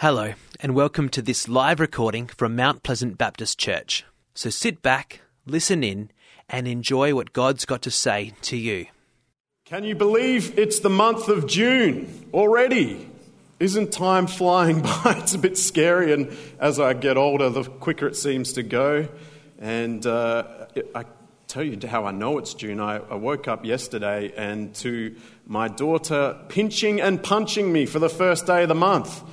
[0.00, 4.04] Hello, and welcome to this live recording from Mount Pleasant Baptist Church.
[4.32, 6.12] So sit back, listen in,
[6.48, 8.86] and enjoy what God's got to say to you.
[9.64, 13.10] Can you believe it's the month of June already?
[13.58, 15.16] Isn't time flying by?
[15.18, 16.30] It's a bit scary, and
[16.60, 19.08] as I get older, the quicker it seems to go.
[19.58, 21.06] And uh, I
[21.48, 22.78] tell you how I know it's June.
[22.78, 28.08] I, I woke up yesterday and to my daughter pinching and punching me for the
[28.08, 29.24] first day of the month.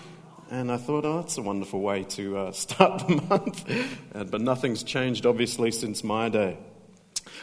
[0.51, 3.69] And I thought, oh, that's a wonderful way to uh, start the month.
[4.13, 6.57] Uh, but nothing's changed, obviously, since my day.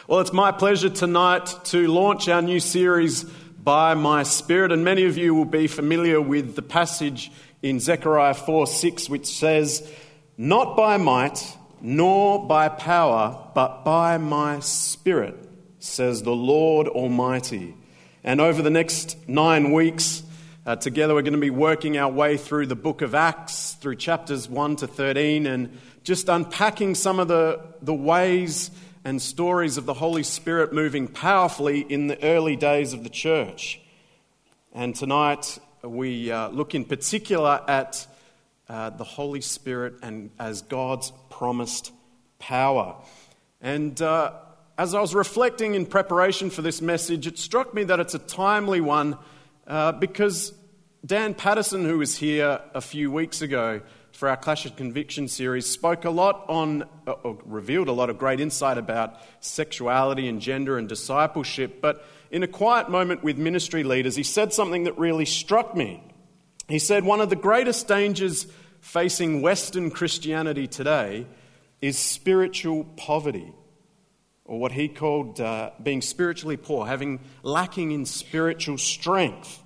[0.07, 4.71] Well, it's my pleasure tonight to launch our new series, By My Spirit.
[4.71, 7.29] And many of you will be familiar with the passage
[7.61, 9.85] in Zechariah 4 6, which says,
[10.37, 15.35] Not by might, nor by power, but by my Spirit,
[15.79, 17.75] says the Lord Almighty.
[18.23, 20.22] And over the next nine weeks,
[20.65, 23.97] uh, together, we're going to be working our way through the book of Acts, through
[23.97, 28.71] chapters 1 to 13, and just unpacking some of the, the ways
[29.03, 33.81] and stories of the Holy Spirit moving powerfully in the early days of the church.
[34.71, 38.07] And tonight, we uh, look in particular at
[38.69, 41.91] uh, the Holy Spirit and as God's promised
[42.39, 42.95] power.
[43.59, 44.31] And uh,
[44.77, 48.19] as I was reflecting in preparation for this message, it struck me that it's a
[48.19, 49.17] timely one
[49.67, 50.53] uh, because
[51.05, 55.65] Dan Patterson, who was here a few weeks ago for our Clash of Conviction series,
[55.65, 60.39] spoke a lot on, uh, or revealed a lot of great insight about sexuality and
[60.41, 61.81] gender and discipleship.
[61.81, 66.03] But in a quiet moment with ministry leaders, he said something that really struck me.
[66.67, 68.47] He said, One of the greatest dangers
[68.79, 71.25] facing Western Christianity today
[71.81, 73.53] is spiritual poverty
[74.45, 79.63] or what he called uh, being spiritually poor, having lacking in spiritual strength.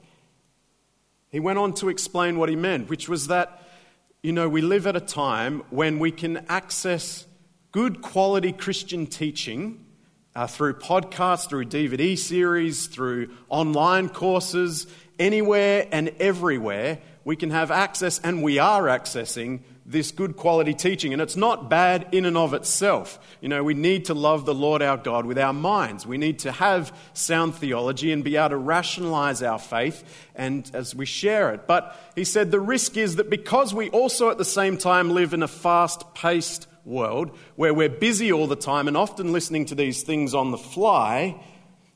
[1.30, 3.61] He went on to explain what he meant, which was that,
[4.22, 7.25] you know, we live at a time when we can access
[7.72, 9.86] good quality Christian teaching
[10.36, 14.88] uh, through podcasts, through DVD series, through online courses,
[15.19, 17.00] anywhere and everywhere.
[17.25, 21.14] We can have access, and we are accessing this good quality teaching.
[21.14, 23.18] And it's not bad in and of itself.
[23.40, 26.06] You know, we need to love the Lord our God with our minds.
[26.06, 30.03] We need to have sound theology and be able to rationalize our faith
[30.36, 31.68] and as we share it.
[31.68, 35.34] But he said the risk is that because we also at the same time live
[35.34, 39.76] in a fast paced world where we're busy all the time and often listening to
[39.76, 41.42] these things on the fly,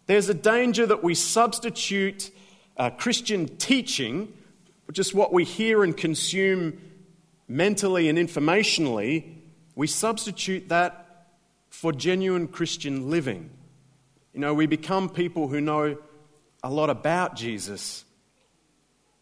[0.06, 2.32] there's a danger that we substitute
[2.78, 4.34] uh, Christian teaching,
[4.86, 6.80] which is what we hear and consume
[7.52, 9.36] mentally and informationally,
[9.76, 11.28] we substitute that
[11.70, 13.50] for genuine Christian living.
[14.34, 15.98] You know, we become people who know
[16.64, 18.06] a lot about Jesus,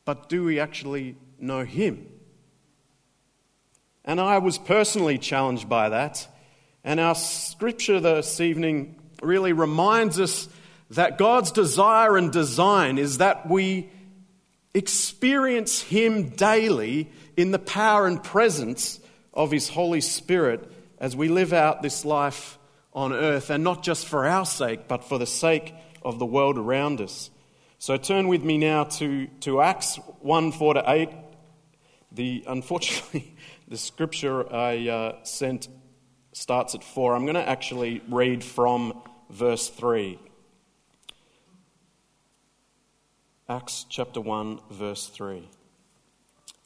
[0.06, 2.08] but do we actually know Him?
[4.06, 6.28] And I was personally challenged by that.
[6.84, 10.48] And our scripture this evening really reminds us
[10.92, 13.90] that God's desire and design is that we
[14.74, 19.00] experience Him daily in the power and presence
[19.34, 20.70] of His Holy Spirit
[21.00, 22.60] as we live out this life
[22.92, 25.74] on earth, and not just for our sake, but for the sake
[26.04, 27.30] of the world around us.
[27.78, 31.10] So turn with me now to, to Acts 1 4 to 8.
[32.12, 33.34] The, unfortunately,
[33.70, 35.70] the scripture I uh, sent
[36.34, 37.16] starts at 4.
[37.16, 40.20] I'm going to actually read from verse 3.
[43.48, 45.48] Acts chapter 1, verse 3.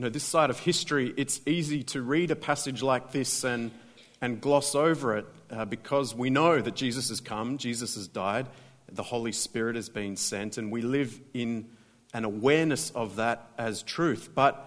[0.00, 3.70] You know, this side of history, it's easy to read a passage like this and,
[4.22, 8.46] and gloss over it uh, because we know that Jesus has come, Jesus has died,
[8.90, 11.68] the Holy Spirit has been sent, and we live in
[12.14, 14.30] an awareness of that as truth.
[14.34, 14.66] But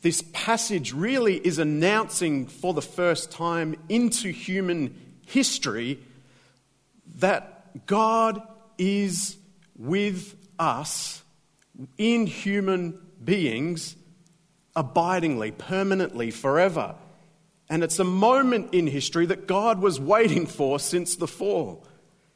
[0.00, 5.98] this passage really is announcing for the first time into human history
[7.16, 8.40] that God
[8.78, 9.36] is
[9.76, 11.20] with us
[11.98, 13.96] in human beings
[14.76, 16.94] abidingly, permanently, forever.
[17.68, 21.86] And it's a moment in history that God was waiting for since the fall.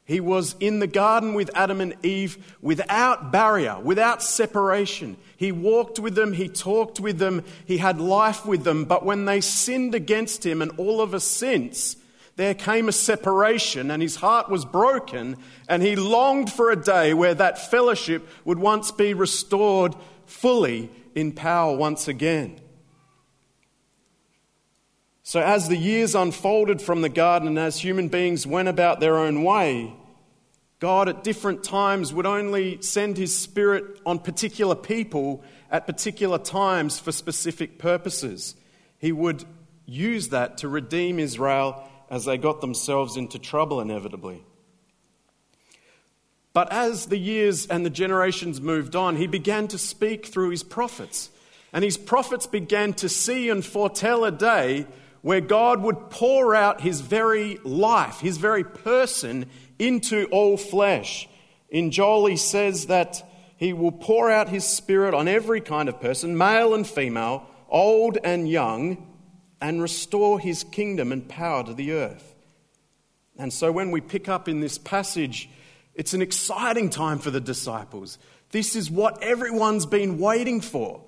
[0.05, 5.17] He was in the garden with Adam and Eve without barrier, without separation.
[5.35, 8.85] He walked with them, he talked with them, he had life with them.
[8.85, 11.97] But when they sinned against him, and all of us since,
[12.35, 17.13] there came a separation, and his heart was broken, and he longed for a day
[17.15, 19.95] where that fellowship would once be restored
[20.27, 22.59] fully in power once again.
[25.23, 29.17] So, as the years unfolded from the garden and as human beings went about their
[29.17, 29.95] own way,
[30.79, 36.99] God at different times would only send his spirit on particular people at particular times
[36.99, 38.55] for specific purposes.
[38.99, 39.43] He would
[39.87, 44.43] use that to redeem Israel as they got themselves into trouble inevitably.
[46.55, 50.63] But as the years and the generations moved on, he began to speak through his
[50.63, 51.29] prophets.
[51.73, 54.87] And his prophets began to see and foretell a day
[55.21, 59.47] where God would pour out his very life, his very person,
[59.79, 61.27] into all flesh.
[61.67, 65.99] In Joel, he says that he will pour out his spirit on every kind of
[65.99, 69.13] person, male and female, old and young,
[69.59, 72.33] and restore his kingdom and power to the earth.
[73.37, 75.49] And so when we pick up in this passage,
[75.95, 78.19] it's an exciting time for the disciples.
[78.51, 81.01] This is what everyone's been waiting for.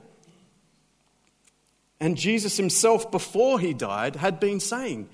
[1.99, 5.09] And Jesus himself, before he died, had been saying,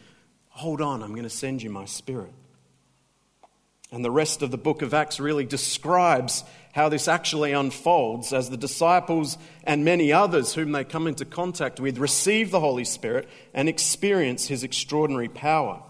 [0.50, 2.32] Hold on, I'm going to send you my spirit.
[3.92, 6.44] And the rest of the book of Acts really describes
[6.74, 11.80] how this actually unfolds as the disciples and many others whom they come into contact
[11.80, 15.82] with receive the Holy Spirit and experience his extraordinary power.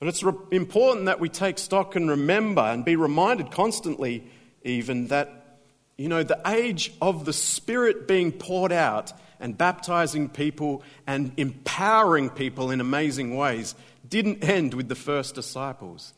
[0.00, 4.24] But it's re- important that we take stock and remember and be reminded constantly,
[4.64, 5.58] even, that,
[5.96, 12.30] you know, the age of the Spirit being poured out and baptizing people and empowering
[12.30, 13.74] people in amazing ways
[14.08, 16.14] didn't end with the first disciples.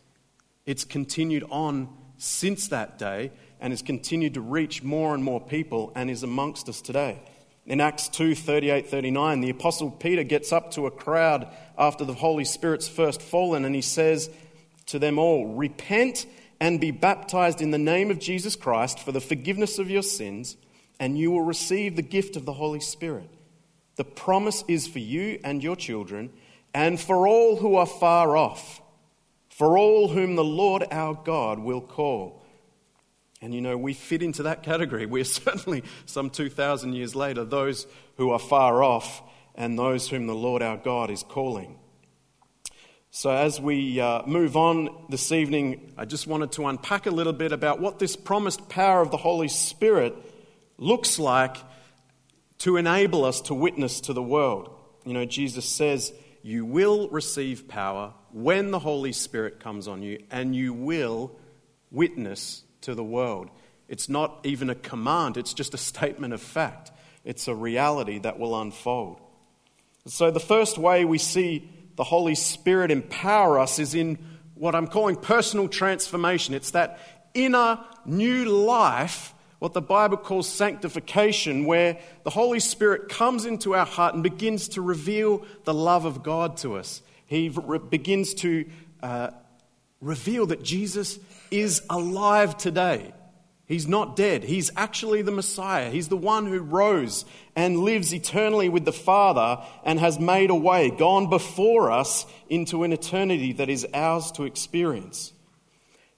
[0.64, 1.88] It's continued on
[2.18, 6.68] since that day and has continued to reach more and more people and is amongst
[6.68, 7.18] us today.
[7.66, 11.46] In Acts 2 38 39, the Apostle Peter gets up to a crowd
[11.78, 14.30] after the Holy Spirit's first fallen and he says
[14.86, 16.26] to them all, Repent
[16.60, 20.56] and be baptized in the name of Jesus Christ for the forgiveness of your sins
[20.98, 23.28] and you will receive the gift of the Holy Spirit.
[23.96, 26.30] The promise is for you and your children,
[26.72, 28.80] and for all who are far off,
[29.50, 32.41] for all whom the Lord our God will call.
[33.42, 35.04] And you know, we fit into that category.
[35.04, 37.86] We're certainly, some 2,000 years later, those
[38.16, 39.22] who are far off
[39.54, 41.78] and those whom the Lord our God is calling.
[43.10, 47.34] So, as we uh, move on this evening, I just wanted to unpack a little
[47.34, 50.14] bit about what this promised power of the Holy Spirit
[50.78, 51.58] looks like
[52.58, 54.74] to enable us to witness to the world.
[55.04, 56.10] You know, Jesus says,
[56.42, 61.36] You will receive power when the Holy Spirit comes on you, and you will
[61.90, 63.50] witness to the world.
[63.88, 66.90] It's not even a command, it's just a statement of fact.
[67.24, 69.20] It's a reality that will unfold.
[70.06, 74.18] So, the first way we see the Holy Spirit empower us is in
[74.54, 76.54] what I'm calling personal transformation.
[76.54, 76.98] It's that
[77.34, 83.86] inner new life what the Bible calls sanctification, where the Holy Spirit comes into our
[83.86, 87.00] heart and begins to reveal the love of God to us.
[87.26, 88.68] He re- begins to
[89.04, 89.30] uh,
[90.00, 91.16] reveal that Jesus
[91.52, 93.12] is alive today.
[93.66, 94.44] He's not dead.
[94.44, 95.88] He's actually the Messiah.
[95.90, 97.24] He's the one who rose
[97.56, 102.84] and lives eternally with the Father and has made a way, gone before us into
[102.84, 105.32] an eternity that is ours to experience.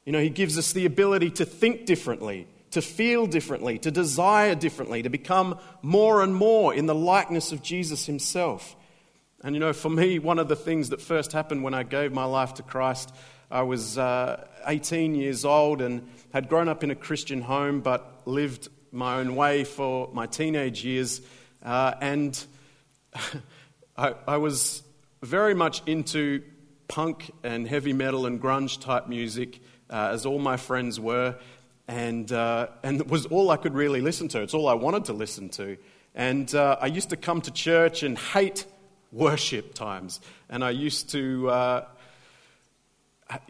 [0.04, 4.54] You know, He gives us the ability to think differently, to feel differently, to desire
[4.54, 8.74] differently, to become more and more in the likeness of Jesus himself.
[9.44, 12.12] And you know, for me, one of the things that first happened when I gave
[12.12, 13.14] my life to Christ,
[13.50, 18.22] I was uh, 18 years old and had grown up in a Christian home, but
[18.26, 21.20] lived my own way for my teenage years.
[21.62, 22.44] Uh, and
[23.96, 24.82] I, I was
[25.22, 26.42] very much into
[26.88, 29.60] punk and heavy metal and grunge type music,
[29.90, 31.36] uh, as all my friends were
[31.86, 34.40] and, uh, and it was all I could really listen to.
[34.40, 35.76] It's all I wanted to listen to.
[36.14, 38.64] And uh, I used to come to church and hate
[39.12, 40.20] worship times.
[40.48, 41.84] And I used to, uh,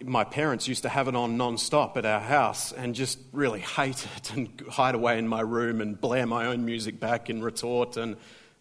[0.04, 4.06] my parents used to have it on non-stop at our house and just really hate
[4.16, 7.96] it and hide away in my room and blare my own music back in retort.
[7.96, 8.16] And,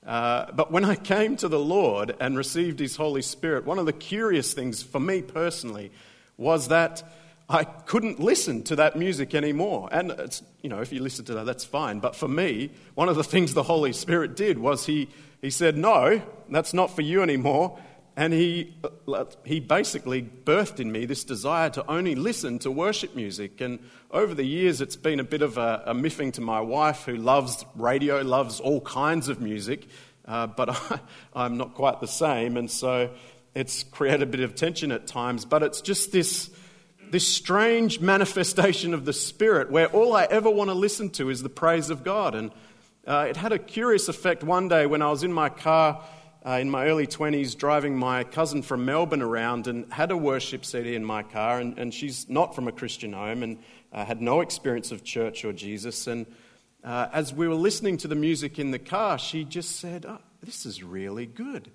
[0.06, 3.86] uh, but when I came to the Lord and received His Holy Spirit, one of
[3.86, 5.92] the curious things for me personally
[6.38, 7.04] was that
[7.50, 9.90] I couldn't listen to that music anymore.
[9.92, 12.00] And it's, you know, if you listen to that, that's fine.
[12.00, 15.10] But for me, one of the things the Holy Spirit did was He,
[15.42, 17.78] he said, No, that's not for you anymore.
[18.16, 18.76] And he,
[19.44, 23.60] he basically birthed in me this desire to only listen to worship music.
[23.60, 23.80] And
[24.12, 27.16] over the years, it's been a bit of a, a miffing to my wife, who
[27.16, 29.88] loves radio, loves all kinds of music,
[30.26, 31.00] uh, but I,
[31.34, 32.56] I'm not quite the same.
[32.56, 33.10] And so
[33.56, 35.44] it's created a bit of tension at times.
[35.44, 36.52] But it's just this,
[37.10, 41.42] this strange manifestation of the Spirit where all I ever want to listen to is
[41.42, 42.36] the praise of God.
[42.36, 42.52] And
[43.08, 46.04] uh, it had a curious effect one day when I was in my car
[46.46, 50.66] uh, in my early 20s driving my cousin from Melbourne around and had a worship
[50.66, 51.60] CD in my car.
[51.60, 53.60] And, and she's not from a Christian home and
[53.94, 56.06] uh, had no experience of church or Jesus.
[56.08, 56.26] And
[56.84, 60.20] uh, as we were listening to the music in the car, she just said, oh,
[60.42, 61.72] This is really good.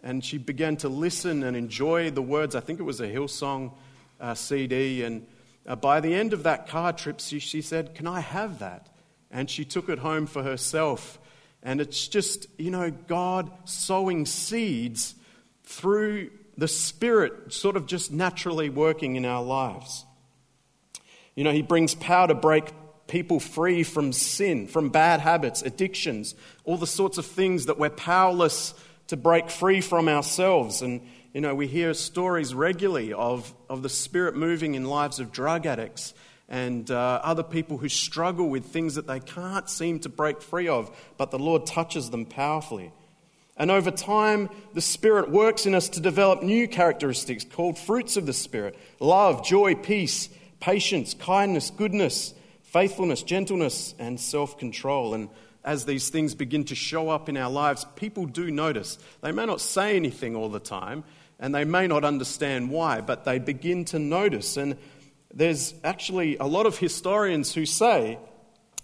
[0.00, 2.54] And she began to listen and enjoy the words.
[2.54, 3.72] I think it was a Hillsong
[4.20, 5.02] uh, CD.
[5.02, 5.26] And
[5.66, 8.86] uh, by the end of that car trip, she, she said, Can I have that?
[9.30, 11.18] And she took it home for herself
[11.64, 15.14] and it's just, you know, God sowing seeds
[15.64, 20.04] through the Spirit, sort of just naturally working in our lives.
[21.34, 22.70] You know, He brings power to break
[23.06, 27.90] people free from sin, from bad habits, addictions, all the sorts of things that we're
[27.90, 28.74] powerless
[29.08, 30.82] to break free from ourselves.
[30.82, 31.00] And,
[31.32, 35.64] you know, we hear stories regularly of, of the Spirit moving in lives of drug
[35.64, 36.12] addicts
[36.48, 40.68] and uh, other people who struggle with things that they can't seem to break free
[40.68, 42.92] of, but the Lord touches them powerfully.
[43.56, 48.26] And over time, the Spirit works in us to develop new characteristics called fruits of
[48.26, 50.28] the Spirit love, joy, peace,
[50.60, 55.14] patience, kindness, goodness, faithfulness, gentleness, and self control.
[55.14, 55.28] And
[55.64, 58.98] as these things begin to show up in our lives, people do notice.
[59.22, 61.04] They may not say anything all the time,
[61.38, 64.56] and they may not understand why, but they begin to notice.
[64.56, 64.76] And
[65.34, 68.18] there's actually a lot of historians who say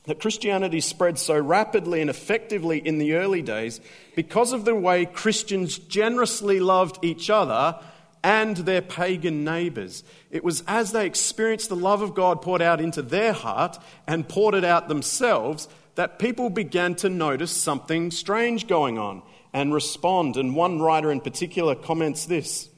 [0.05, 3.81] that Christianity spread so rapidly and effectively in the early days
[4.17, 7.79] because of the way Christians generously loved each other
[8.25, 10.03] and their pagan neighbors.
[10.31, 14.29] It was as they experienced the love of God poured out into their heart and
[14.29, 20.37] poured it out themselves that people began to notice something strange going on and respond.
[20.37, 22.70] And one writer in particular comments this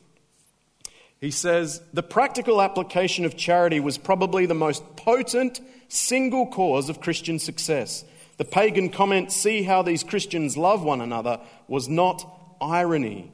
[1.23, 7.01] he says, The practical application of charity was probably the most potent single cause of
[7.01, 8.05] Christian success.
[8.39, 12.29] The pagan comment, See how these Christians love one another, was not
[12.61, 13.31] irony.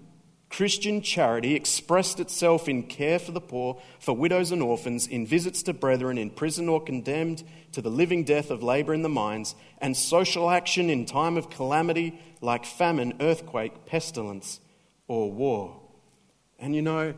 [0.50, 5.62] Christian charity expressed itself in care for the poor, for widows and orphans, in visits
[5.62, 7.42] to brethren in prison or condemned
[7.73, 11.49] to the living death of labor in the mines, and social action in time of
[11.49, 14.61] calamity like famine, earthquake, pestilence,
[15.07, 15.80] or war.
[16.59, 17.14] And you know,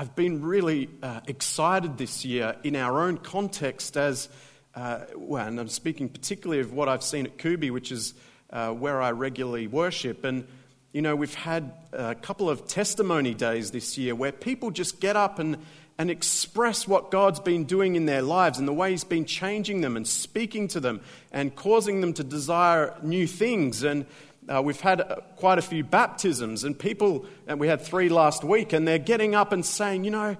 [0.00, 4.30] I've been really uh, excited this year in our own context as,
[4.74, 8.14] uh, well, and I'm speaking particularly of what I've seen at Kubi, which is
[8.48, 10.24] uh, where I regularly worship.
[10.24, 10.46] And,
[10.94, 15.16] you know, we've had a couple of testimony days this year where people just get
[15.16, 15.58] up and,
[15.98, 19.82] and express what God's been doing in their lives and the way He's been changing
[19.82, 23.82] them and speaking to them and causing them to desire new things.
[23.82, 24.06] And,
[24.48, 28.42] uh, we've had uh, quite a few baptisms, and people, and we had three last
[28.44, 30.36] week, and they're getting up and saying, you know,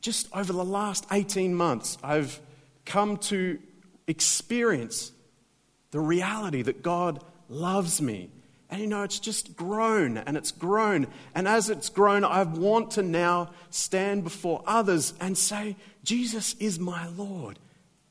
[0.00, 2.40] just over the last 18 months, I've
[2.84, 3.58] come to
[4.06, 5.12] experience
[5.90, 8.30] the reality that God loves me.
[8.70, 11.08] And you know, it's just grown and it's grown.
[11.34, 16.78] And as it's grown, I want to now stand before others and say, Jesus is
[16.78, 17.58] my Lord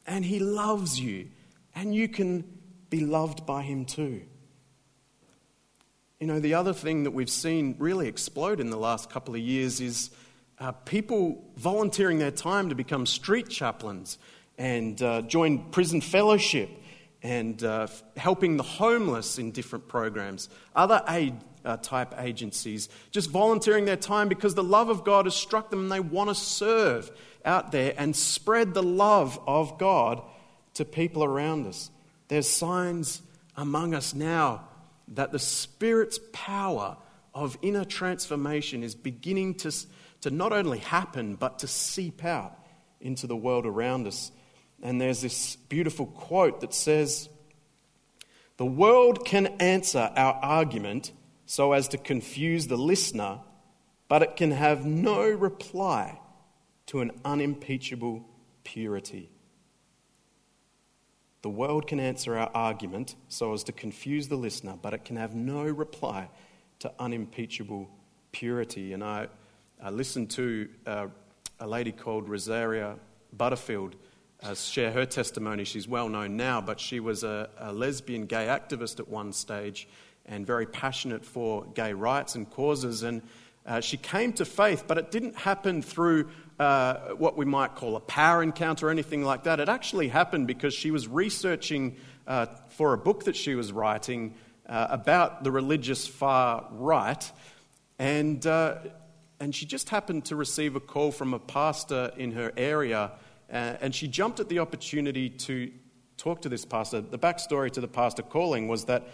[0.06, 1.30] and he loves you.
[1.74, 2.44] And you can
[2.90, 4.24] be loved by him too.
[6.20, 9.40] You know, the other thing that we've seen really explode in the last couple of
[9.40, 10.10] years is
[10.60, 14.18] uh, people volunteering their time to become street chaplains
[14.58, 16.70] and uh, join prison fellowship
[17.24, 23.86] and uh, helping the homeless in different programs, other aid uh, type agencies, just volunteering
[23.86, 27.10] their time because the love of God has struck them and they want to serve
[27.46, 30.22] out there and spread the love of God
[30.74, 31.90] to people around us.
[32.28, 33.22] There's signs
[33.56, 34.66] among us now
[35.10, 36.98] that the Spirit's power
[37.34, 39.72] of inner transformation is beginning to,
[40.22, 42.58] to not only happen, but to seep out
[43.00, 44.32] into the world around us.
[44.82, 47.30] And there's this beautiful quote that says,
[48.58, 51.12] The world can answer our argument
[51.46, 53.40] so as to confuse the listener,
[54.08, 56.20] but it can have no reply
[56.88, 58.26] to an unimpeachable
[58.64, 59.30] purity.
[61.42, 65.16] The world can answer our argument so as to confuse the listener, but it can
[65.16, 66.30] have no reply
[66.80, 67.90] to unimpeachable
[68.32, 68.94] purity.
[68.94, 69.28] And I,
[69.82, 71.08] I listened to uh,
[71.60, 72.96] a lady called Rosaria
[73.34, 73.96] Butterfield
[74.42, 75.64] uh, share her testimony.
[75.64, 79.88] She's well known now, but she was a, a lesbian gay activist at one stage
[80.26, 83.04] and very passionate for gay rights and causes.
[83.04, 83.22] And
[83.66, 87.96] uh, she came to faith, but it didn't happen through uh, what we might call
[87.96, 89.60] a power encounter or anything like that.
[89.60, 91.96] It actually happened because she was researching
[92.28, 94.36] uh, for a book that she was writing
[94.68, 97.32] uh, about the religious far right.
[97.98, 98.76] And, uh,
[99.40, 103.12] and she just happened to receive a call from a pastor in her area,
[103.52, 105.72] uh, and she jumped at the opportunity to
[106.18, 107.02] talk to this pastor.
[107.02, 109.08] The backstory to the pastor calling was that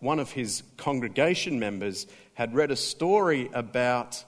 [0.00, 4.24] one of his congregation members had read a story about,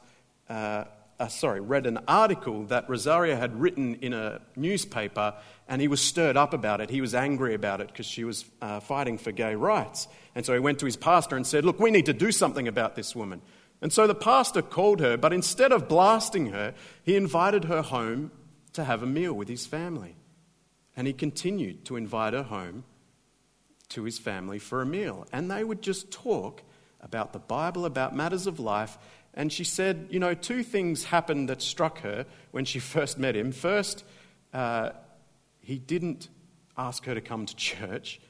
[1.20, 5.34] uh, sorry, read an article that Rosaria had written in a newspaper,
[5.68, 6.90] and he was stirred up about it.
[6.90, 10.06] He was angry about it because she was uh, fighting for gay rights.
[10.34, 12.68] And so he went to his pastor and said, Look, we need to do something
[12.68, 13.42] about this woman.
[13.80, 18.30] And so the pastor called her, but instead of blasting her, he invited her home
[18.72, 20.16] to have a meal with his family.
[20.96, 22.84] And he continued to invite her home
[23.90, 25.26] to his family for a meal.
[25.32, 26.62] And they would just talk
[27.00, 28.98] about the Bible, about matters of life.
[29.38, 33.36] And she said, you know, two things happened that struck her when she first met
[33.36, 33.52] him.
[33.52, 34.04] First,
[34.52, 34.90] uh,
[35.60, 36.28] he didn't
[36.76, 38.20] ask her to come to church,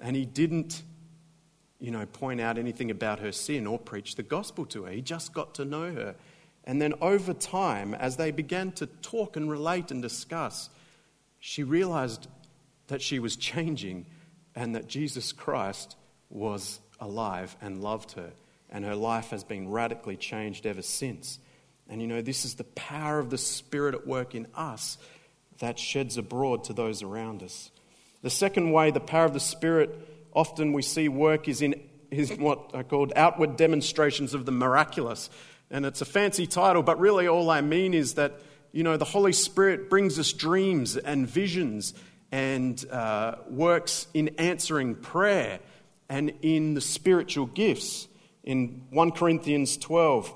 [0.00, 0.82] and he didn't,
[1.78, 4.90] you know, point out anything about her sin or preach the gospel to her.
[4.90, 6.16] He just got to know her.
[6.64, 10.70] And then over time, as they began to talk and relate and discuss,
[11.38, 12.26] she realized
[12.88, 14.06] that she was changing
[14.56, 15.94] and that Jesus Christ
[16.30, 18.32] was alive and loved her.
[18.70, 21.38] And her life has been radically changed ever since.
[21.88, 24.98] And you know, this is the power of the Spirit at work in us
[25.58, 27.70] that sheds abroad to those around us.
[28.22, 29.96] The second way the power of the Spirit
[30.34, 35.28] often we see work is in is what are called outward demonstrations of the miraculous.
[35.70, 38.40] And it's a fancy title, but really all I mean is that,
[38.72, 41.92] you know, the Holy Spirit brings us dreams and visions
[42.32, 45.60] and uh, works in answering prayer
[46.08, 48.08] and in the spiritual gifts.
[48.48, 50.32] In 1 Corinthians 12,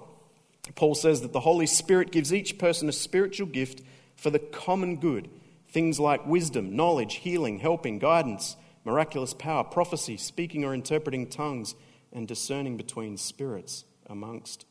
[0.75, 3.81] Paul says that the Holy Spirit gives each person a spiritual gift
[4.17, 5.31] for the common good.
[5.69, 11.75] Things like wisdom, knowledge, healing, helping, guidance, miraculous power, prophecy, speaking or interpreting tongues,
[12.13, 14.67] and discerning between spirits, amongst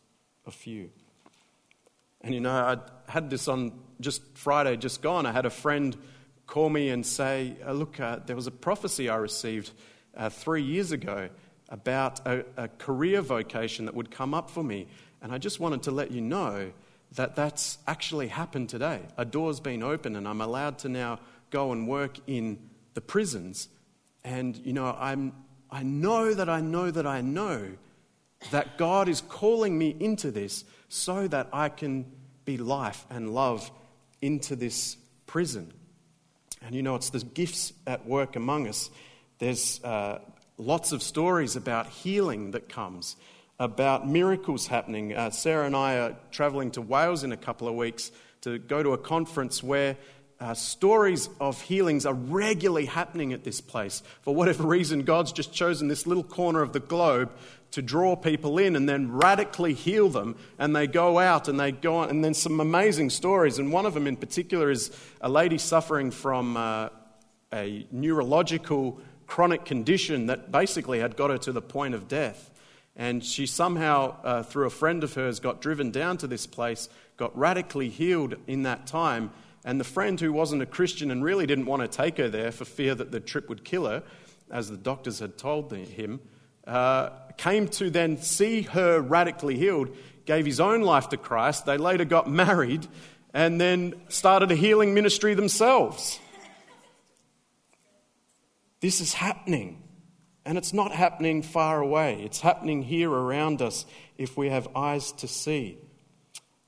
[0.46, 0.92] a few.
[2.22, 2.78] And you know, I
[3.12, 5.26] had this on just Friday, just gone.
[5.26, 5.98] I had a friend
[6.46, 9.72] call me and say, uh, Look, uh, there was a prophecy I received
[10.16, 11.30] uh, three years ago
[11.72, 14.88] about a, a career vocation that would come up for me.
[15.22, 16.72] And I just wanted to let you know
[17.16, 19.02] that that's actually happened today.
[19.18, 22.60] A door's been opened, and I'm allowed to now go and work in
[22.94, 23.70] the prisons.
[24.24, 25.34] And, you know, I'm,
[25.70, 27.72] I know that I know that I know
[28.52, 32.06] that God is calling me into this so that I can
[32.46, 33.72] be life and love
[34.22, 35.72] into this prison.
[36.62, 38.90] And you know, it's the gifts at work among us.
[39.40, 40.20] There's uh,
[40.62, 43.16] lots of stories about healing that comes,
[43.60, 45.16] about miracles happening.
[45.16, 48.84] Uh, Sarah and I are traveling to Wales in a couple of weeks to go
[48.84, 49.98] to a conference where
[50.40, 54.04] uh, stories of healings are regularly happening at this place.
[54.22, 57.32] For whatever reason, God's just chosen this little corner of the globe
[57.72, 60.36] to draw people in and then radically heal them.
[60.60, 63.58] And they go out and they go on, and then some amazing stories.
[63.58, 66.90] And one of them in particular is a lady suffering from uh,
[67.54, 69.00] a neurological
[69.32, 72.52] chronic condition that basically had got her to the point of death.
[72.98, 76.90] And she somehow, uh, through a friend of hers, got driven down to this place,
[77.16, 79.32] got radically healed in that time.
[79.64, 82.52] And the friend who wasn't a Christian and really didn't want to take her there
[82.52, 84.04] for fear that the trip would kill her,
[84.52, 86.20] as the doctors had told him,
[86.68, 91.66] uh, came to then see her radically healed, gave his own life to Christ.
[91.66, 92.86] They later got married
[93.34, 96.20] and then started a healing ministry themselves.
[98.82, 99.82] This is happening.
[100.44, 102.24] And it's not happening far away.
[102.24, 103.86] It's happening here around us
[104.18, 105.78] if we have eyes to see.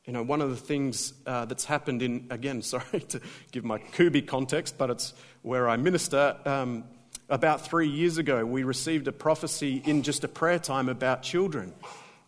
[0.06, 3.19] You know, one of the things uh, that's happened in, again, sorry to
[3.52, 6.38] give my Kubi context, but it's where I minister.
[6.45, 6.84] Um,
[7.30, 11.73] about three years ago, we received a prophecy in just a prayer time about children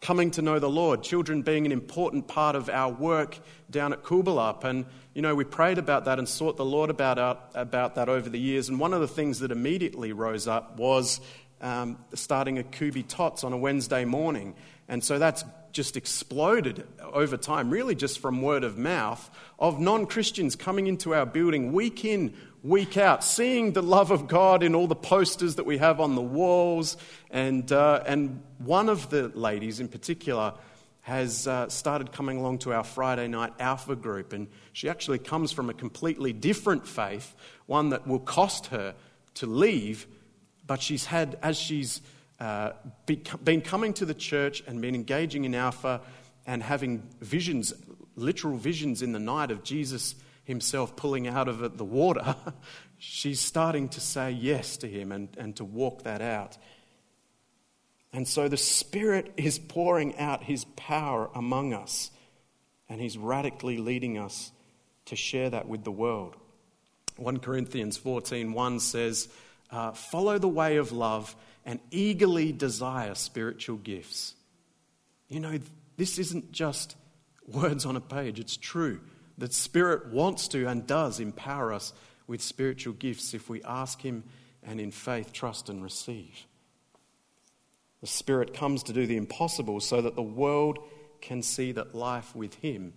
[0.05, 3.39] coming to know the Lord, children being an important part of our work
[3.71, 4.63] down at Coolbellup.
[4.63, 8.07] And, you know, we prayed about that and sought the Lord about, our, about that
[8.07, 8.69] over the years.
[8.69, 11.21] And one of the things that immediately rose up was
[11.59, 14.53] um, starting a Kubi Tots on a Wednesday morning.
[14.87, 20.05] And so that's just exploded over time, really just from word of mouth, of non
[20.05, 22.35] Christians coming into our building week in,
[22.65, 26.15] week out, seeing the love of God in all the posters that we have on
[26.15, 26.97] the walls.
[27.29, 30.55] And, uh, and one of the ladies in particular
[31.01, 34.33] has uh, started coming along to our Friday night Alpha group.
[34.33, 37.35] And she actually comes from a completely different faith,
[37.67, 38.95] one that will cost her
[39.35, 40.07] to leave.
[40.65, 42.01] But she's had, as she's
[42.39, 42.71] uh,
[43.05, 46.01] been coming to the church and been engaging in Alpha
[46.47, 47.75] and having visions,
[48.15, 52.35] literal visions in the night of Jesus himself pulling out of the water,
[52.97, 56.57] she's starting to say yes to him and, and to walk that out.
[58.15, 62.11] And so the Spirit is pouring out His power among us,
[62.87, 64.53] and He's radically leading us
[65.07, 66.37] to share that with the world.
[67.17, 69.27] 1 Corinthians 14:1 says,
[69.69, 74.33] uh, "Follow the way of love and eagerly desire spiritual gifts."
[75.27, 75.59] You know,
[75.97, 76.95] this isn't just
[77.45, 79.01] words on a page, it's true.
[79.37, 81.93] That Spirit wants to and does empower us
[82.27, 84.23] with spiritual gifts if we ask Him
[84.63, 86.45] and in faith trust and receive.
[88.01, 90.79] The Spirit comes to do the impossible so that the world
[91.21, 92.93] can see that life with Him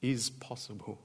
[0.00, 0.98] is possible.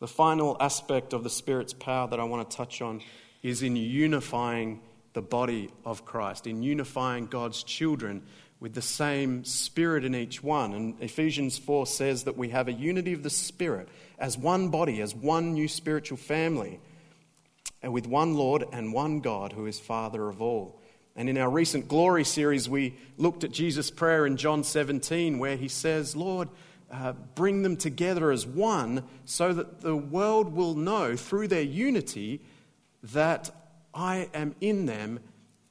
[0.00, 3.00] The final aspect of the Spirit's power that I want to touch on
[3.42, 4.80] is in unifying
[5.12, 8.22] the body of Christ, in unifying God's children
[8.64, 10.72] with the same Spirit in each one.
[10.72, 15.02] And Ephesians 4 says that we have a unity of the Spirit as one body,
[15.02, 16.80] as one new spiritual family,
[17.82, 20.80] and with one Lord and one God who is Father of all.
[21.14, 25.58] And in our recent glory series, we looked at Jesus' prayer in John 17, where
[25.58, 26.48] he says, Lord,
[26.90, 32.40] uh, bring them together as one so that the world will know through their unity
[33.12, 33.50] that
[33.92, 35.20] I am in them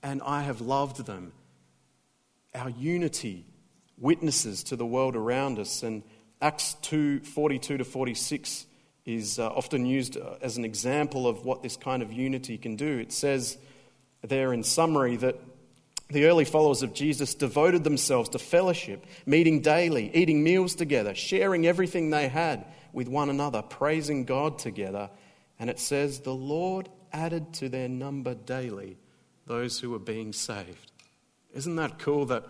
[0.03, 1.31] and I have loved them.
[2.55, 3.45] Our unity
[3.97, 5.83] witnesses to the world around us.
[5.83, 6.03] And
[6.41, 8.65] Acts 2 42 to 46
[9.05, 12.75] is uh, often used uh, as an example of what this kind of unity can
[12.75, 12.99] do.
[12.99, 13.57] It says,
[14.23, 15.39] there in summary that
[16.09, 21.65] the early followers of Jesus devoted themselves to fellowship, meeting daily, eating meals together, sharing
[21.65, 25.09] everything they had with one another, praising God together.
[25.59, 28.97] And it says, The Lord added to their number daily
[29.45, 30.92] those who were being saved.
[31.53, 32.45] Isn't that cool that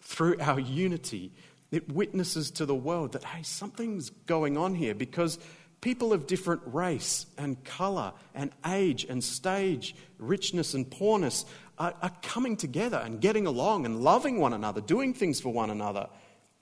[0.00, 1.32] through our unity,
[1.70, 5.38] it witnesses to the world that, hey, something's going on here because
[5.80, 11.44] people of different race and colour and age and stage, richness and poorness
[11.78, 15.70] are, are, coming together and getting along and loving one another, doing things for one
[15.70, 16.06] another,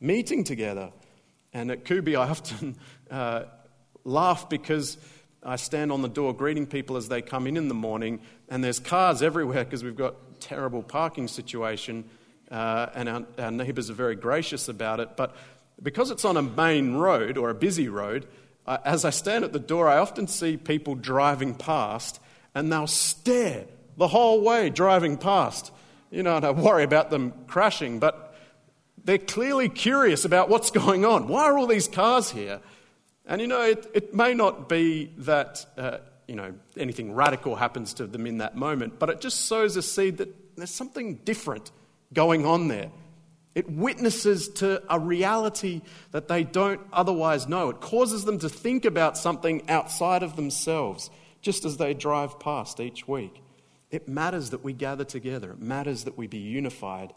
[0.00, 0.90] meeting together.
[1.52, 2.76] And at Kubi, I often
[3.10, 3.44] uh,
[4.04, 4.96] laugh because
[5.42, 8.62] I stand on the door greeting people as they come in in the morning, and
[8.62, 12.04] there's cars everywhere because we've got terrible parking situation,
[12.50, 15.16] uh, and our, our neighbours are very gracious about it.
[15.16, 15.34] But
[15.82, 18.26] because it's on a main road or a busy road,
[18.66, 22.20] as I stand at the door, I often see people driving past
[22.54, 23.64] and they'll stare
[23.96, 25.72] the whole way driving past.
[26.10, 28.34] You know, and I worry about them crashing, but
[29.04, 31.28] they're clearly curious about what's going on.
[31.28, 32.60] Why are all these cars here?
[33.26, 37.94] And you know, it, it may not be that, uh, you know, anything radical happens
[37.94, 41.70] to them in that moment, but it just sows a seed that there's something different
[42.12, 42.90] going on there.
[43.54, 45.82] It witnesses to a reality
[46.12, 47.68] that they don't otherwise know.
[47.68, 51.10] It causes them to think about something outside of themselves,
[51.42, 53.42] just as they drive past each week.
[53.90, 55.50] It matters that we gather together.
[55.50, 57.12] It matters that we be unified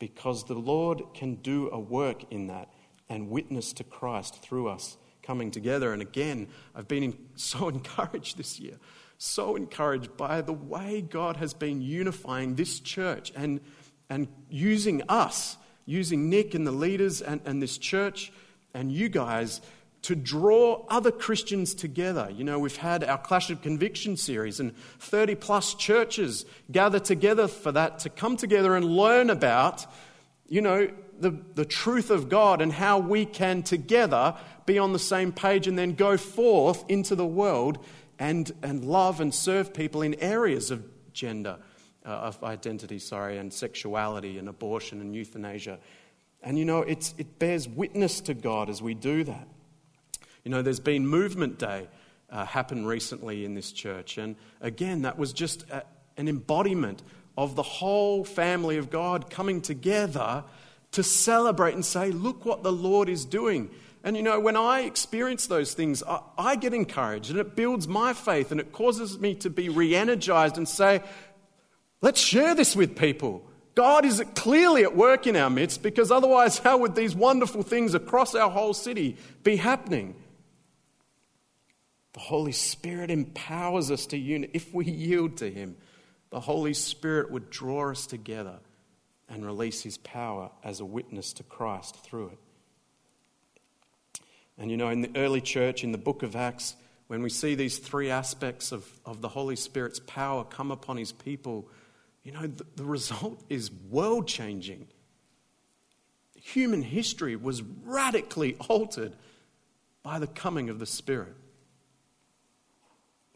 [0.00, 2.68] because the Lord can do a work in that
[3.08, 5.92] and witness to Christ through us coming together.
[5.92, 8.76] And again, I've been so encouraged this year,
[9.18, 13.60] so encouraged by the way God has been unifying this church and,
[14.08, 18.32] and using us using Nick and the leaders and, and this church
[18.74, 19.62] and you guys
[20.02, 22.28] to draw other Christians together.
[22.30, 27.48] You know, we've had our Clash of Conviction series, and 30 plus churches gather together
[27.48, 29.86] for that to come together and learn about,
[30.48, 34.36] you know, the, the truth of God and how we can together
[34.66, 37.78] be on the same page and then go forth into the world
[38.18, 41.58] and, and love and serve people in areas of gender
[42.04, 45.78] uh, of identity, sorry, and sexuality and abortion and euthanasia.
[46.42, 49.48] And you know, it's, it bears witness to God as we do that.
[50.44, 51.88] You know, there's been Movement Day
[52.30, 54.18] uh, happen recently in this church.
[54.18, 55.82] And again, that was just a,
[56.16, 57.02] an embodiment
[57.36, 60.44] of the whole family of God coming together
[60.92, 63.70] to celebrate and say, look what the Lord is doing.
[64.06, 67.88] And you know, when I experience those things, I, I get encouraged and it builds
[67.88, 71.02] my faith and it causes me to be re energized and say,
[72.00, 73.44] Let's share this with people.
[73.74, 77.94] God is clearly at work in our midst because otherwise, how would these wonderful things
[77.94, 80.14] across our whole city be happening?
[82.12, 84.50] The Holy Spirit empowers us to unite.
[84.54, 85.76] If we yield to Him,
[86.30, 88.60] the Holy Spirit would draw us together
[89.28, 92.38] and release His power as a witness to Christ through it.
[94.58, 96.74] And you know, in the early church, in the book of Acts,
[97.08, 101.12] when we see these three aspects of, of the Holy Spirit's power come upon His
[101.12, 101.68] people,
[102.24, 104.88] you know, the, the result is world changing.
[106.40, 109.14] Human history was radically altered
[110.02, 111.34] by the coming of the Spirit.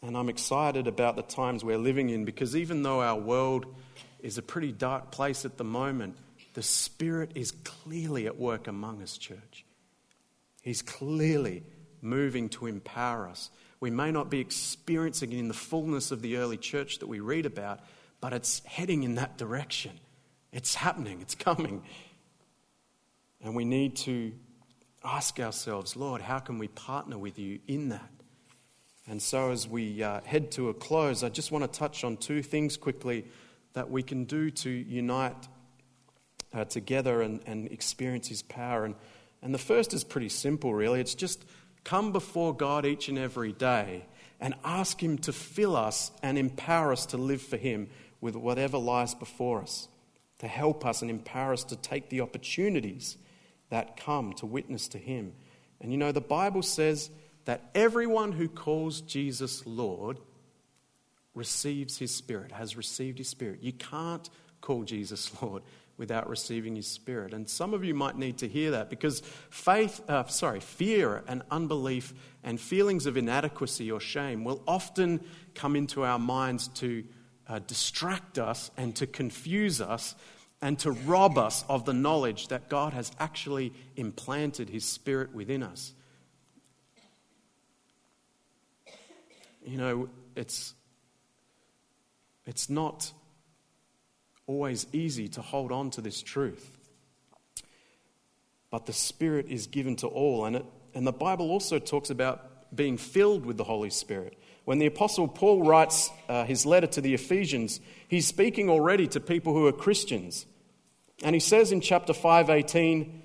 [0.03, 3.67] And I'm excited about the times we're living in because even though our world
[4.21, 6.17] is a pretty dark place at the moment,
[6.55, 9.65] the Spirit is clearly at work among us, church.
[10.62, 11.64] He's clearly
[12.03, 13.51] moving to empower us.
[13.81, 17.20] We may not be experiencing it in the fullness of the early church that we
[17.20, 17.81] read about,
[18.20, 19.92] but it's heading in that direction.
[20.53, 21.83] It's happening, it's coming.
[23.42, 24.33] And we need to
[25.03, 28.11] ask ourselves, Lord, how can we partner with you in that?
[29.07, 32.18] And so, as we uh, head to a close, I just want to touch on
[32.18, 33.25] two things quickly
[33.73, 35.49] that we can do to unite
[36.53, 38.85] uh, together and, and experience His power.
[38.85, 38.94] And,
[39.42, 41.00] and the first is pretty simple, really.
[41.00, 41.44] It's just
[41.85, 44.05] come before God each and every day
[44.40, 47.88] and ask Him to fill us and empower us to live for Him
[48.20, 49.88] with whatever lies before us,
[50.38, 53.16] to help us and empower us to take the opportunities
[53.70, 55.33] that come to witness to Him.
[55.81, 57.11] And you know, the Bible says
[57.46, 60.18] that everyone who calls Jesus Lord
[61.35, 63.62] receives His Spirit, has received His Spirit.
[63.62, 64.29] You can't
[64.61, 65.62] call Jesus Lord
[66.01, 67.35] without receiving His Spirit.
[67.35, 71.43] And some of you might need to hear that because faith, uh, sorry, fear and
[71.51, 75.21] unbelief and feelings of inadequacy or shame will often
[75.55, 77.05] come into our minds to
[77.47, 80.15] uh, distract us and to confuse us
[80.63, 85.63] and to rob us of the knowledge that God has actually implanted His Spirit within
[85.63, 85.93] us.
[89.67, 90.73] You know, it's,
[92.47, 93.13] it's not
[94.51, 96.77] always easy to hold on to this truth.
[98.69, 102.75] But the Spirit is given to all, and, it, and the Bible also talks about
[102.75, 104.37] being filled with the Holy Spirit.
[104.65, 109.21] When the Apostle Paul writes uh, his letter to the Ephesians, he's speaking already to
[109.21, 110.47] people who are Christians.
[111.23, 113.23] And he says in chapter 5:18,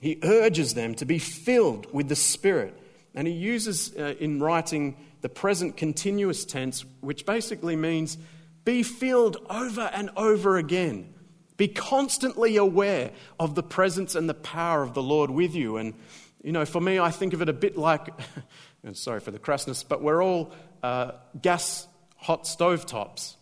[0.00, 2.74] he urges them to be filled with the Spirit.
[3.14, 8.16] And he uses uh, in writing the present continuous tense, which basically means
[8.64, 11.12] be filled over and over again.
[11.56, 15.76] Be constantly aware of the presence and the power of the Lord with you.
[15.76, 15.94] And,
[16.42, 18.08] you know, for me, I think of it a bit like,
[18.84, 23.36] and sorry for the crassness, but we're all uh, gas hot stove tops.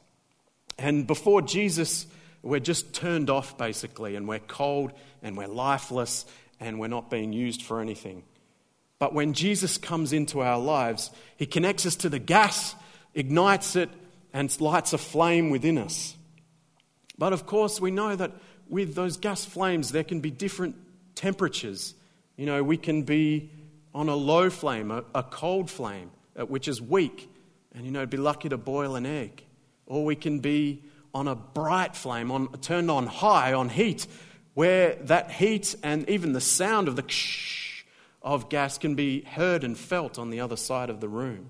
[0.79, 2.07] And before Jesus,
[2.43, 6.25] we're just turned off basically, and we're cold and we're lifeless
[6.59, 8.23] and we're not being used for anything.
[8.99, 12.75] But when Jesus comes into our lives, he connects us to the gas,
[13.15, 13.89] ignites it,
[14.33, 16.17] and lights a flame within us.
[17.19, 18.33] But of course, we know that
[18.69, 20.77] with those gas flames, there can be different
[21.15, 21.95] temperatures.
[22.37, 23.51] You know, we can be
[23.95, 27.29] on a low flame, a, a cold flame, uh, which is weak,
[27.75, 29.45] and you know, be lucky to boil an egg.
[29.87, 34.07] Or we can be on a bright flame, on, turned on high on heat,
[34.55, 37.85] where that heat and even the sound of the ksh
[38.23, 41.49] of gas can be heard and felt on the other side of the room.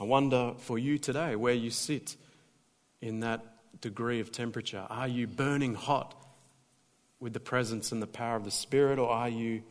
[0.00, 2.16] I wonder for you today where you sit
[3.02, 3.44] in that
[3.82, 4.86] degree of temperature.
[4.88, 6.14] Are you burning hot
[7.20, 9.62] with the presence and the power of the Spirit, or are you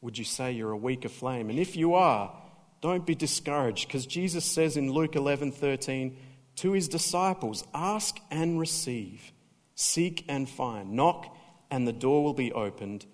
[0.00, 1.50] would you say you're a weaker flame?
[1.50, 2.34] And if you are,
[2.80, 6.16] don't be discouraged because Jesus says in Luke 11 13
[6.56, 9.32] to his disciples, Ask and receive,
[9.76, 11.32] seek and find, knock
[11.70, 13.06] and the door will be opened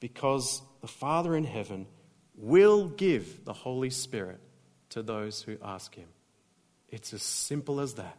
[0.00, 1.86] because the Father in heaven
[2.34, 4.40] will give the Holy Spirit
[4.90, 6.08] to those who ask him.
[6.88, 8.18] It's as simple as that.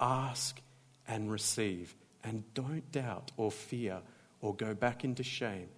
[0.00, 0.60] Ask
[1.08, 4.00] and receive, and don't doubt or fear
[4.40, 5.68] or go back into shame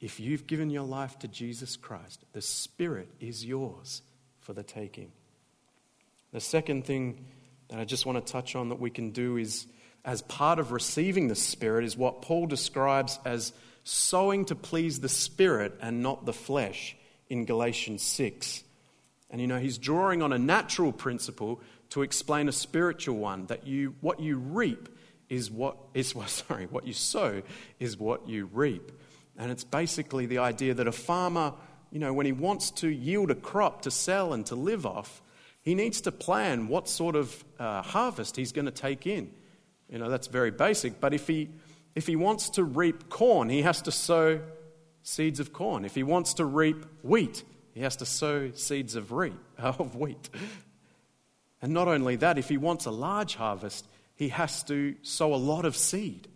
[0.00, 4.02] if you've given your life to Jesus Christ, the Spirit is yours
[4.40, 5.10] for the taking.
[6.32, 7.24] The second thing
[7.68, 9.66] that I just want to touch on that we can do is,
[10.04, 13.52] as part of receiving the Spirit, is what Paul describes as
[13.82, 16.96] sowing to please the Spirit and not the flesh
[17.28, 18.62] in Galatians 6.
[19.30, 21.60] And you know, he's drawing on a natural principle
[21.90, 24.88] to explain a spiritual one that you, what you reap
[25.28, 27.42] is what is sorry, what you sow
[27.78, 28.92] is what you reap.
[29.36, 31.54] And it's basically the idea that a farmer,
[31.90, 35.22] you know, when he wants to yield a crop to sell and to live off,
[35.62, 39.30] he needs to plan what sort of uh, harvest he's going to take in.
[39.88, 41.50] You know, that's very basic, but if he,
[41.94, 44.40] if he wants to reap corn, he has to sow
[45.02, 45.84] seeds of corn.
[45.84, 47.44] If he wants to reap wheat,
[47.78, 50.28] he has to sow seeds of, reap, of wheat.
[51.62, 53.86] And not only that, if he wants a large harvest,
[54.16, 56.26] he has to sow a lot of seed.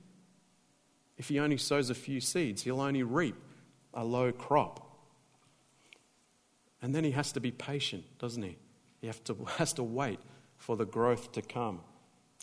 [1.18, 3.34] If he only sows a few seeds, he'll only reap
[3.92, 4.88] a low crop.
[6.80, 8.56] And then he has to be patient, doesn't he?
[9.00, 10.20] He to, has to wait
[10.58, 11.80] for the growth to come.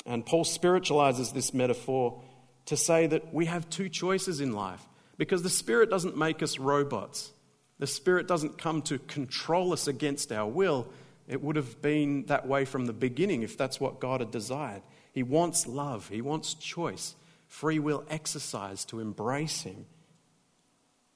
[0.05, 2.21] And Paul spiritualizes this metaphor
[2.65, 4.85] to say that we have two choices in life
[5.17, 7.31] because the Spirit doesn't make us robots.
[7.79, 10.87] The Spirit doesn't come to control us against our will.
[11.27, 14.81] It would have been that way from the beginning if that's what God had desired.
[15.13, 17.15] He wants love, He wants choice,
[17.47, 19.85] free will exercise to embrace Him.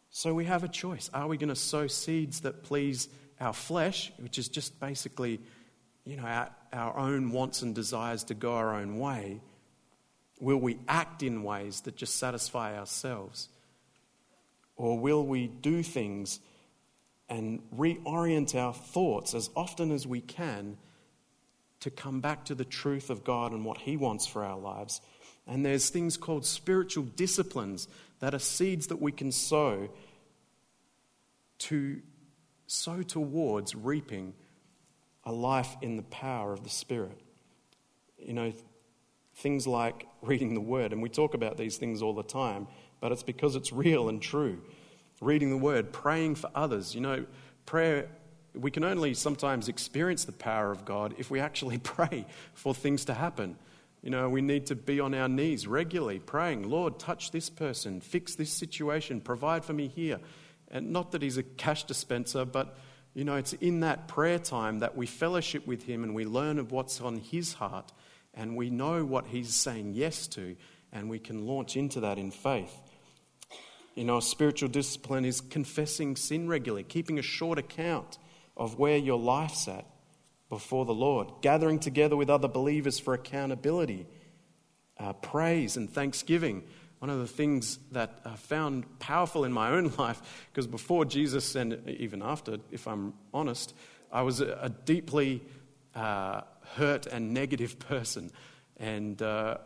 [0.10, 1.10] So we have a choice.
[1.14, 5.42] Are we going to sow seeds that please our flesh, which is just basically,
[6.06, 9.42] you know, our, our own wants and desires to go our own way?
[10.40, 13.50] Will we act in ways that just satisfy ourselves?
[14.76, 16.40] Or will we do things
[17.30, 20.78] and reorient our thoughts as often as we can
[21.80, 25.02] to come back to the truth of God and what He wants for our lives?
[25.48, 27.88] And there's things called spiritual disciplines
[28.20, 29.90] that are seeds that we can sow
[31.60, 32.02] to
[32.68, 34.34] sow towards reaping
[35.26, 37.20] a life in the power of the Spirit.
[38.18, 38.54] You know,
[39.36, 42.68] things like reading the Word, and we talk about these things all the time,
[43.00, 44.62] but it's because it's real and true.
[45.24, 46.94] Reading the Word, praying for others.
[46.94, 47.26] You know,
[47.66, 48.08] prayer,
[48.54, 53.06] we can only sometimes experience the power of God if we actually pray for things
[53.06, 53.58] to happen.
[54.02, 58.02] You know, we need to be on our knees regularly praying, Lord, touch this person,
[58.02, 60.20] fix this situation, provide for me here.
[60.70, 62.76] And not that he's a cash dispenser, but,
[63.14, 66.60] you know, it's in that prayer time that we fellowship with him and we learn
[66.60, 67.94] of what's on his heart
[68.34, 70.58] and we know what he's saying yes to
[70.92, 72.82] and we can launch into that in faith.
[73.96, 78.18] You know, spiritual discipline is confessing sin regularly, keeping a short account
[78.58, 79.86] of where your life's at
[80.50, 84.08] before the Lord, gathering together with other believers for accountability,
[85.00, 86.64] uh, praise, and thanksgiving.
[87.00, 91.56] One of the things that I found powerful in my own life, because before Jesus
[91.56, 93.74] and even after, if I'm honest,
[94.12, 95.42] I was a, deeply
[95.96, 96.42] uh,
[96.76, 98.32] hurt and negative person.
[98.78, 99.58] And uh,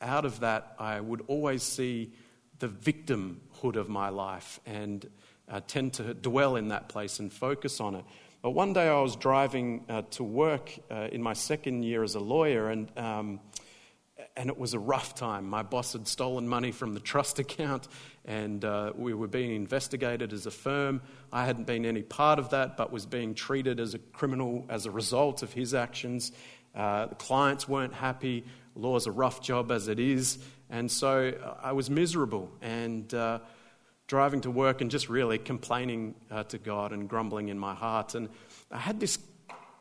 [0.00, 2.12] out of that, I would always see
[2.58, 2.68] the
[3.64, 5.08] victimhood of my life and
[5.48, 8.04] uh, tend to dwell in that place and focus on it.
[8.42, 12.14] But one day I was driving uh, to work uh, in my second year as
[12.14, 13.40] a lawyer, and, um,
[14.36, 15.48] and it was a rough time.
[15.48, 17.88] My boss had stolen money from the trust account,
[18.26, 21.00] and uh, we were being investigated as a firm.
[21.32, 24.86] I hadn't been any part of that, but was being treated as a criminal as
[24.86, 26.32] a result of his actions.
[26.74, 28.44] Uh, the clients weren't happy.
[28.76, 30.38] Law's a rough job as it is.
[30.70, 33.40] And so uh, I was miserable and uh,
[34.06, 38.14] driving to work and just really complaining uh, to God and grumbling in my heart.
[38.14, 38.28] And
[38.70, 39.18] I had this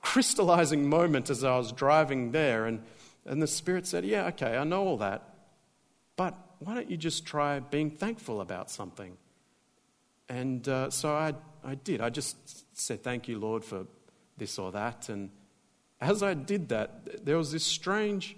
[0.01, 2.83] crystallizing moment as I was driving there, and,
[3.25, 5.23] and the Spirit said, Yeah, okay, I know all that,
[6.15, 9.17] but why don't you just try being thankful about something?
[10.29, 12.01] And uh, so I, I did.
[12.01, 13.85] I just said, Thank you, Lord, for
[14.37, 15.09] this or that.
[15.09, 15.29] And
[16.01, 18.35] as I did that, there was this strange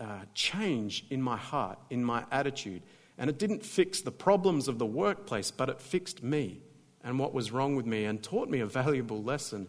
[0.00, 2.82] uh, change in my heart, in my attitude.
[3.18, 6.62] And it didn't fix the problems of the workplace, but it fixed me
[7.04, 9.68] and what was wrong with me and taught me a valuable lesson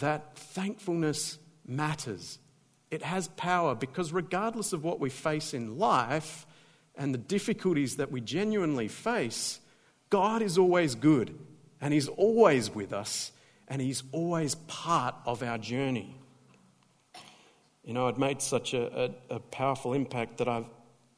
[0.00, 2.38] that thankfulness matters.
[2.90, 6.46] It has power because, regardless of what we face in life
[6.96, 9.60] and the difficulties that we genuinely face,
[10.10, 11.38] God is always good
[11.80, 13.32] and He's always with us
[13.68, 16.16] and He's always part of our journey.
[17.86, 20.66] You know, it made such a, a, a powerful impact that I've,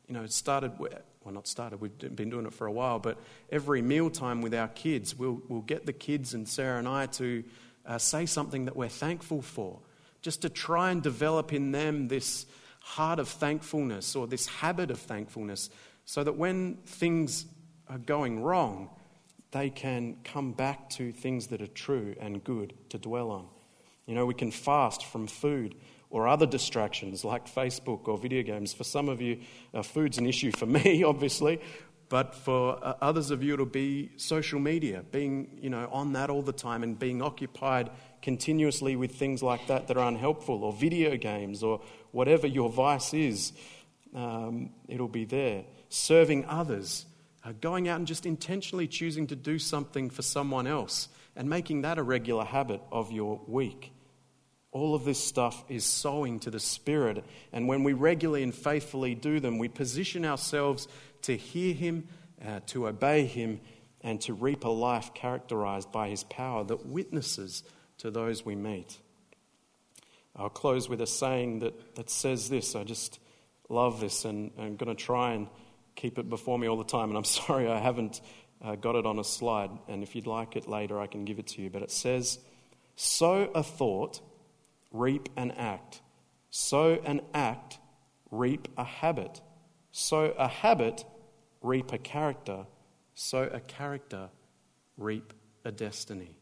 [0.06, 0.90] you know, started, well,
[1.32, 3.18] not started, we've been doing it for a while, but
[3.50, 7.42] every mealtime with our kids, we'll, we'll get the kids and Sarah and I to
[7.86, 9.80] uh, say something that we're thankful for,
[10.20, 12.44] just to try and develop in them this
[12.80, 15.70] heart of thankfulness or this habit of thankfulness
[16.04, 17.46] so that when things
[17.88, 18.90] are going wrong,
[19.52, 23.46] they can come back to things that are true and good to dwell on.
[24.04, 25.74] You know, we can fast from food
[26.10, 28.72] or other distractions like Facebook or video games.
[28.72, 29.40] For some of you,
[29.74, 31.60] uh, food's an issue for me, obviously,
[32.08, 36.30] but for uh, others of you, it'll be social media, being you know, on that
[36.30, 37.90] all the time and being occupied
[38.22, 41.80] continuously with things like that that are unhelpful, or video games, or
[42.12, 43.52] whatever your vice is.
[44.14, 45.64] Um, it'll be there.
[45.90, 47.04] Serving others,
[47.44, 51.82] uh, going out and just intentionally choosing to do something for someone else and making
[51.82, 53.92] that a regular habit of your week
[54.70, 57.24] All of this stuff is sowing to the Spirit.
[57.52, 60.88] And when we regularly and faithfully do them, we position ourselves
[61.22, 62.06] to hear Him,
[62.46, 63.60] uh, to obey Him,
[64.02, 67.62] and to reap a life characterized by His power that witnesses
[67.98, 68.98] to those we meet.
[70.36, 72.76] I'll close with a saying that, that says this.
[72.76, 73.18] I just
[73.68, 75.48] love this, and I'm going to try and
[75.96, 77.08] keep it before me all the time.
[77.08, 78.20] And I'm sorry I haven't
[78.62, 79.70] uh, got it on a slide.
[79.88, 81.70] And if you'd like it later, I can give it to you.
[81.70, 82.38] But it says,
[82.96, 84.20] Sow a thought,
[84.92, 86.02] reap an act.
[86.50, 87.78] Sow an act,
[88.30, 89.40] reap a habit.
[89.92, 91.04] Sow a habit,
[91.62, 92.66] reap a character.
[93.14, 94.30] Sow a character,
[94.96, 95.32] reap
[95.64, 96.36] a destiny.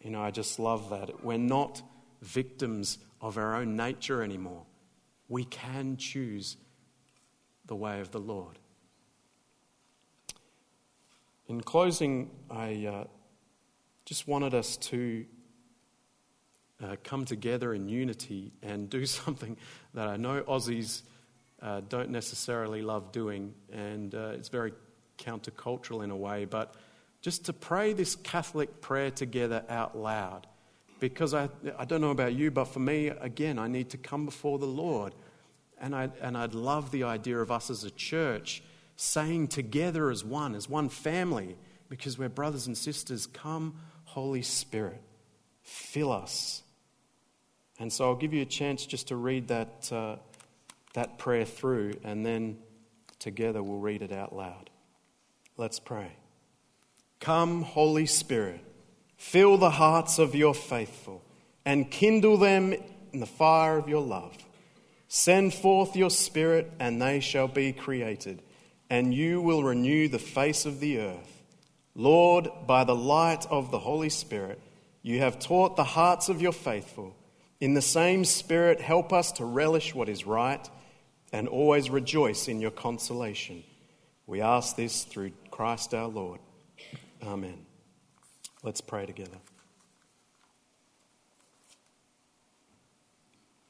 [0.00, 1.24] You know, I just love that.
[1.24, 1.82] We're not
[2.22, 4.64] victims of our own nature anymore.
[5.28, 6.56] We can choose
[7.66, 8.58] the way of the Lord.
[11.46, 13.04] In closing, I uh,
[14.04, 15.24] just wanted us to
[16.82, 19.56] uh, come together in unity and do something
[19.94, 21.02] that I know Aussies
[21.62, 24.72] uh, don't necessarily love doing, and uh, it's very
[25.18, 26.74] countercultural in a way, but
[27.22, 30.46] just to pray this Catholic prayer together out loud.
[31.00, 31.48] Because I,
[31.78, 34.66] I don't know about you, but for me, again, I need to come before the
[34.66, 35.14] Lord.
[35.80, 38.62] And, I, and I'd love the idea of us as a church
[38.96, 41.56] saying together as one, as one family,
[41.88, 43.26] because we're brothers and sisters.
[43.26, 45.00] Come, Holy Spirit,
[45.62, 46.62] fill us.
[47.78, 50.16] And so I'll give you a chance just to read that, uh,
[50.94, 52.58] that prayer through, and then
[53.18, 54.70] together we'll read it out loud.
[55.56, 56.12] Let's pray.
[57.20, 58.60] Come, Holy Spirit,
[59.16, 61.22] fill the hearts of your faithful,
[61.64, 62.74] and kindle them
[63.12, 64.36] in the fire of your love.
[65.08, 68.42] Send forth your Spirit, and they shall be created
[68.90, 71.42] and you will renew the face of the earth.
[71.94, 74.60] Lord, by the light of the Holy Spirit,
[75.02, 77.16] you have taught the hearts of your faithful.
[77.64, 80.68] In the same Spirit, help us to relish what is right
[81.32, 83.64] and always rejoice in your consolation.
[84.26, 86.40] We ask this through Christ our Lord.
[87.22, 87.64] Amen.
[88.62, 89.38] Let's pray together.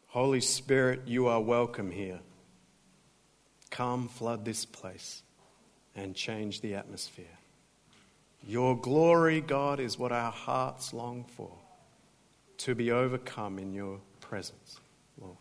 [0.09, 2.19] Holy Spirit, you are welcome here.
[3.71, 5.23] Come, flood this place
[5.95, 7.39] and change the atmosphere.
[8.45, 11.53] Your glory, God, is what our hearts long for
[12.65, 14.81] to be overcome in your presence,
[15.21, 15.37] Lord.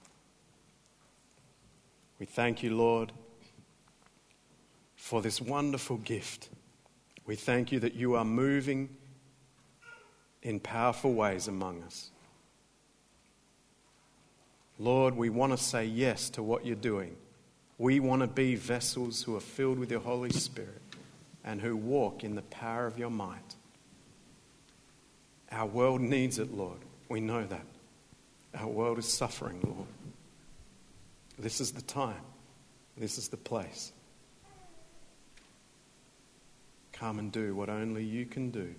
[2.20, 3.14] We thank you, Lord,
[4.98, 6.50] for this wonderful gift.
[7.26, 8.90] We thank you that you are moving
[10.42, 12.12] in powerful ways among us.
[14.78, 17.16] Lord, we want to say yes to what you're doing.
[17.78, 20.82] We want to be vessels who are filled with your Holy Spirit
[21.46, 23.56] and who walk in the power of your might.
[25.54, 26.83] Our world needs it, Lord.
[27.10, 27.66] We know that.
[28.56, 29.88] Our world is suffering, Lord.
[31.38, 32.22] This is the time.
[32.98, 33.92] This is the place.
[36.92, 38.76] Come and do what only you can do.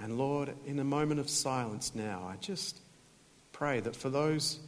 [0.00, 2.78] And Lord, in a moment of silence now, I just
[3.52, 4.60] pray that for those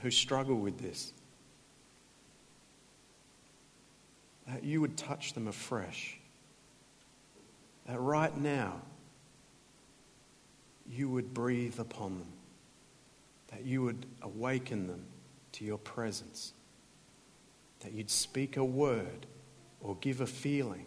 [0.00, 1.12] who struggle with this,
[4.46, 6.18] that you would touch them afresh.
[7.86, 8.80] That right now,
[10.88, 12.32] you would breathe upon them.
[13.48, 15.04] That you would awaken them
[15.52, 16.52] to your presence.
[17.80, 19.26] That you'd speak a word
[19.80, 20.86] or give a feeling.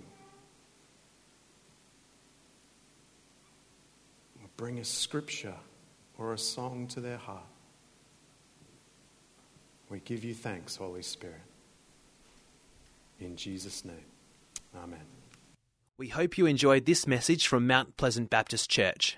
[4.42, 5.56] Or bring a scripture
[6.18, 7.44] or a song to their heart.
[9.90, 11.42] We give you thanks, Holy Spirit.
[13.20, 13.96] In Jesus' name,
[14.76, 15.00] Amen.
[15.98, 19.18] We hope you enjoyed this message from Mount Pleasant Baptist Church.